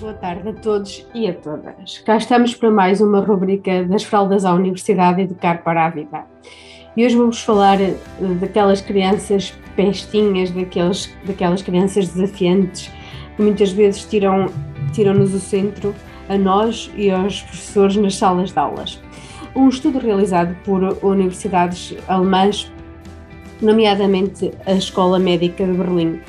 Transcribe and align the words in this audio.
Boa 0.00 0.14
tarde 0.14 0.48
a 0.48 0.52
todos 0.54 1.06
e 1.14 1.28
a 1.28 1.34
todas. 1.34 1.98
Cá 1.98 2.16
estamos 2.16 2.54
para 2.54 2.70
mais 2.70 3.02
uma 3.02 3.20
rubrica 3.20 3.84
das 3.84 4.02
fraldas 4.02 4.46
à 4.46 4.54
Universidade 4.54 5.20
Educar 5.20 5.62
para 5.62 5.84
a 5.84 5.90
Vida. 5.90 6.24
E 6.96 7.04
hoje 7.04 7.14
vamos 7.14 7.42
falar 7.42 7.78
eh, 7.78 7.94
daquelas 8.40 8.80
crianças 8.80 9.52
pestinhas, 9.76 10.50
daqueles, 10.52 11.14
daquelas 11.26 11.60
crianças 11.60 12.08
desafiantes 12.08 12.90
que 13.36 13.42
muitas 13.42 13.72
vezes 13.72 14.06
tiram, 14.06 14.46
tiram-nos 14.94 15.34
o 15.34 15.38
centro 15.38 15.94
a 16.30 16.38
nós 16.38 16.90
e 16.96 17.10
aos 17.10 17.42
professores 17.42 17.96
nas 17.96 18.16
salas 18.16 18.52
de 18.52 18.58
aulas. 18.58 18.98
Um 19.54 19.68
estudo 19.68 19.98
realizado 19.98 20.56
por 20.64 20.82
universidades 21.04 21.94
alemãs, 22.08 22.72
nomeadamente 23.60 24.50
a 24.64 24.72
Escola 24.72 25.18
Médica 25.18 25.66
de 25.66 25.72
Berlim, 25.72 26.20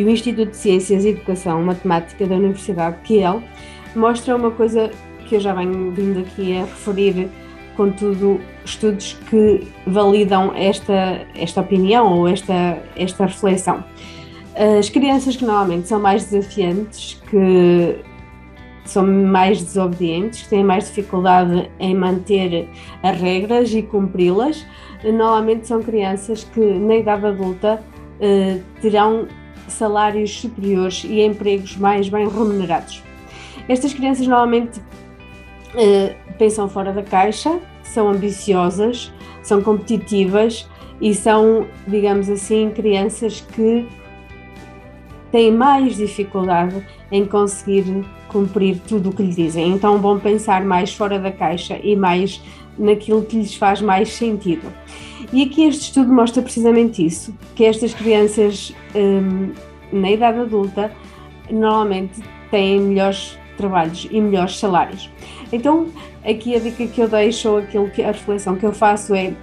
e 0.00 0.04
o 0.04 0.08
Instituto 0.08 0.52
de 0.52 0.56
Ciências 0.56 1.04
e 1.04 1.10
Educação 1.10 1.62
Matemática 1.62 2.26
da 2.26 2.34
Universidade 2.34 2.96
de 2.96 3.02
Kiel 3.02 3.42
mostra 3.94 4.34
uma 4.34 4.50
coisa 4.50 4.90
que 5.26 5.34
eu 5.34 5.40
já 5.40 5.52
venho 5.52 5.90
vindo 5.90 6.20
aqui 6.20 6.56
a 6.56 6.60
referir, 6.60 7.28
contudo, 7.76 8.40
estudos 8.64 9.18
que 9.28 9.68
validam 9.86 10.54
esta, 10.54 11.26
esta 11.34 11.60
opinião 11.60 12.18
ou 12.18 12.26
esta, 12.26 12.82
esta 12.96 13.26
reflexão. 13.26 13.84
As 14.78 14.88
crianças 14.88 15.36
que 15.36 15.44
normalmente 15.44 15.86
são 15.86 16.00
mais 16.00 16.24
desafiantes, 16.24 17.20
que 17.28 17.98
são 18.86 19.06
mais 19.06 19.62
desobedientes, 19.62 20.44
que 20.44 20.48
têm 20.48 20.64
mais 20.64 20.86
dificuldade 20.86 21.70
em 21.78 21.94
manter 21.94 22.70
as 23.02 23.20
regras 23.20 23.70
e 23.74 23.82
cumpri-las, 23.82 24.66
normalmente 25.04 25.66
são 25.66 25.82
crianças 25.82 26.42
que 26.42 26.60
na 26.60 26.96
idade 26.96 27.26
adulta 27.26 27.82
eh, 28.18 28.60
terão 28.80 29.28
salários 29.72 30.40
superiores 30.40 31.04
e 31.04 31.20
empregos 31.20 31.76
mais 31.76 32.08
bem 32.08 32.28
remunerados. 32.28 33.02
Estas 33.68 33.92
crianças 33.92 34.26
normalmente 34.26 34.78
uh, 34.78 36.34
pensam 36.38 36.68
fora 36.68 36.92
da 36.92 37.02
caixa, 37.02 37.60
são 37.82 38.08
ambiciosas, 38.08 39.12
são 39.42 39.62
competitivas 39.62 40.68
e 41.00 41.14
são, 41.14 41.66
digamos 41.86 42.28
assim, 42.28 42.70
crianças 42.70 43.40
que 43.40 43.86
têm 45.30 45.52
mais 45.52 45.96
dificuldade 45.96 46.84
em 47.10 47.24
conseguir 47.24 48.04
cumprir 48.28 48.78
tudo 48.86 49.10
o 49.10 49.12
que 49.12 49.22
lhe 49.22 49.34
dizem. 49.34 49.70
Então 49.70 49.98
vão 49.98 50.18
pensar 50.18 50.64
mais 50.64 50.92
fora 50.92 51.18
da 51.18 51.32
caixa 51.32 51.78
e 51.82 51.96
mais 51.96 52.40
naquilo 52.78 53.22
que 53.22 53.36
lhes 53.36 53.54
faz 53.54 53.80
mais 53.80 54.12
sentido. 54.12 54.72
E 55.32 55.44
aqui 55.44 55.64
este 55.64 55.82
estudo 55.82 56.12
mostra 56.12 56.42
precisamente 56.42 57.04
isso, 57.04 57.34
que 57.54 57.64
estas 57.64 57.94
crianças 57.94 58.74
um, 58.94 59.52
na 59.92 60.10
idade 60.10 60.40
adulta 60.40 60.90
normalmente 61.50 62.20
têm 62.50 62.80
melhores 62.80 63.38
trabalhos 63.56 64.08
e 64.10 64.20
melhores 64.20 64.58
salários. 64.58 65.10
Então, 65.52 65.88
aqui 66.24 66.54
a 66.56 66.58
dica 66.58 66.86
que 66.86 67.00
eu 67.00 67.08
deixo, 67.08 67.58
aquilo 67.58 67.90
que, 67.90 68.02
a 68.02 68.08
reflexão 68.08 68.56
que 68.56 68.66
eu 68.66 68.72
faço 68.72 69.14
é 69.14 69.34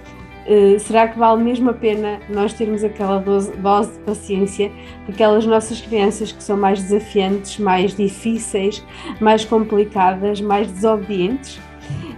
Uh, 0.48 0.80
será 0.80 1.06
que 1.06 1.18
vale 1.18 1.44
mesmo 1.44 1.68
a 1.68 1.74
pena 1.74 2.20
nós 2.30 2.54
termos 2.54 2.82
aquela 2.82 3.18
dose, 3.18 3.52
dose, 3.58 3.92
de 3.92 3.98
paciência 3.98 4.72
para 5.04 5.12
aquelas 5.14 5.44
nossas 5.44 5.78
crianças 5.78 6.32
que 6.32 6.42
são 6.42 6.56
mais 6.56 6.82
desafiantes, 6.84 7.58
mais 7.58 7.94
difíceis, 7.94 8.82
mais 9.20 9.44
complicadas, 9.44 10.40
mais 10.40 10.72
desobedientes? 10.72 11.60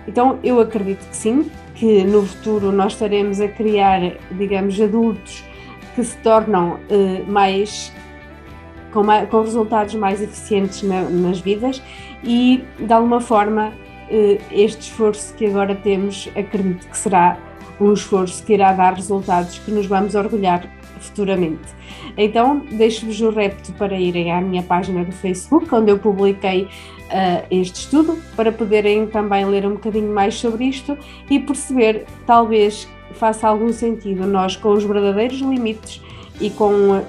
Então, 0.06 0.38
eu 0.44 0.60
acredito 0.60 1.08
que 1.08 1.16
sim, 1.16 1.50
que 1.80 2.04
no 2.04 2.26
futuro 2.26 2.70
nós 2.70 2.92
estaremos 2.92 3.40
a 3.40 3.48
criar, 3.48 4.18
digamos, 4.32 4.78
adultos 4.78 5.42
que 5.94 6.04
se 6.04 6.14
tornam 6.18 6.74
uh, 6.74 7.32
mais 7.32 7.90
com, 8.92 9.02
com, 9.30 9.40
resultados 9.40 9.94
mais 9.94 10.20
eficientes 10.20 10.82
na, 10.82 11.00
nas 11.08 11.40
vidas 11.40 11.82
e, 12.22 12.62
de 12.78 12.92
alguma 12.92 13.18
forma, 13.18 13.68
uh, 14.10 14.38
este 14.52 14.82
esforço 14.82 15.34
que 15.34 15.46
agora 15.46 15.74
temos, 15.74 16.28
acredito 16.36 16.86
que 16.86 16.98
será 16.98 17.38
um 17.80 17.94
esforço 17.94 18.44
que 18.44 18.52
irá 18.52 18.74
dar 18.74 18.92
resultados 18.92 19.58
que 19.60 19.70
nos 19.70 19.86
vamos 19.86 20.14
orgulhar 20.14 20.68
futuramente. 21.00 21.74
Então, 22.16 22.62
deixo-vos 22.70 23.20
o 23.20 23.30
repto 23.30 23.72
para 23.72 23.98
irem 23.98 24.32
à 24.32 24.40
minha 24.40 24.62
página 24.62 25.04
do 25.04 25.12
Facebook, 25.12 25.72
onde 25.74 25.90
eu 25.90 25.98
publiquei 25.98 26.64
uh, 26.64 27.46
este 27.50 27.80
estudo, 27.80 28.18
para 28.36 28.52
poderem 28.52 29.06
também 29.06 29.44
ler 29.44 29.66
um 29.66 29.72
bocadinho 29.72 30.12
mais 30.12 30.34
sobre 30.34 30.64
isto 30.64 30.96
e 31.28 31.38
perceber, 31.38 32.04
talvez 32.26 32.88
faça 33.12 33.48
algum 33.48 33.72
sentido 33.72 34.26
nós, 34.26 34.56
com 34.56 34.72
os 34.72 34.84
verdadeiros 34.84 35.40
limites 35.40 36.02
e 36.40 36.48
com 36.50 36.72
uh, 36.72 37.02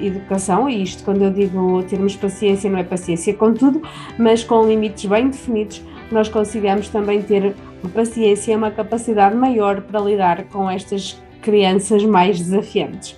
educação, 0.00 0.68
e 0.68 0.82
isto 0.82 1.04
quando 1.04 1.22
eu 1.22 1.30
digo 1.30 1.82
termos 1.84 2.14
paciência, 2.14 2.70
não 2.70 2.78
é 2.78 2.84
paciência 2.84 3.34
com 3.34 3.52
tudo, 3.52 3.82
mas 4.18 4.44
com 4.44 4.66
limites 4.66 5.04
bem 5.06 5.28
definidos, 5.28 5.82
nós 6.10 6.28
consigamos 6.28 6.88
também 6.88 7.20
ter 7.22 7.54
paciência 7.94 8.52
e 8.52 8.56
uma 8.56 8.70
capacidade 8.70 9.36
maior 9.36 9.80
para 9.82 10.00
lidar 10.00 10.44
com 10.44 10.68
estas 10.70 11.20
crianças 11.42 12.04
mais 12.04 12.38
desafiantes. 12.38 13.16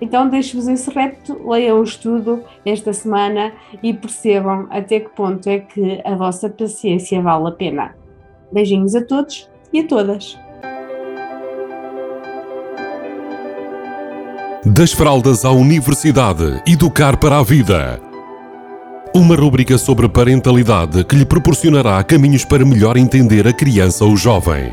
Então 0.00 0.28
deixo-vos 0.28 0.68
esse 0.68 0.90
repto, 0.90 1.40
leiam 1.48 1.80
o 1.80 1.82
estudo 1.82 2.44
esta 2.64 2.92
semana 2.92 3.52
e 3.82 3.92
percebam 3.92 4.66
até 4.70 5.00
que 5.00 5.08
ponto 5.10 5.48
é 5.48 5.58
que 5.58 6.00
a 6.04 6.14
vossa 6.14 6.48
paciência 6.48 7.20
vale 7.20 7.48
a 7.48 7.52
pena. 7.52 7.94
Beijinhos 8.52 8.94
a 8.94 9.04
todos 9.04 9.50
e 9.72 9.80
a 9.80 9.86
todas! 9.86 10.38
Das 14.64 14.92
fraldas 14.92 15.44
à 15.44 15.50
universidade, 15.50 16.62
educar 16.66 17.16
para 17.16 17.38
a 17.38 17.42
vida. 17.42 18.00
Uma 19.14 19.34
rúbrica 19.34 19.78
sobre 19.78 20.08
parentalidade 20.08 21.04
que 21.04 21.16
lhe 21.16 21.24
proporcionará 21.24 22.02
caminhos 22.04 22.44
para 22.44 22.64
melhor 22.64 22.96
entender 22.96 23.48
a 23.48 23.52
criança 23.52 24.04
ou 24.04 24.16
jovem. 24.16 24.72